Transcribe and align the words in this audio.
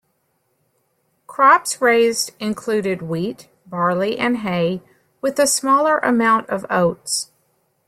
Crops 1.27 1.79
raised 1.79 2.31
included 2.39 3.03
wheat, 3.03 3.49
barley, 3.67 4.17
and 4.17 4.37
hay 4.37 4.81
with 5.21 5.37
a 5.37 5.45
smaller 5.45 5.99
amount 5.99 6.49
of 6.49 6.65
oats. 6.71 7.29